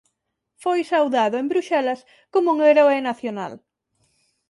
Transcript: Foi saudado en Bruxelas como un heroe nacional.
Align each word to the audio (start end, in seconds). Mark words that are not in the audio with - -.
Foi 0.63 0.79
saudado 0.91 1.35
en 1.41 1.47
Bruxelas 1.51 1.99
como 2.33 2.47
un 2.55 2.59
heroe 2.67 2.97
nacional. 3.09 3.53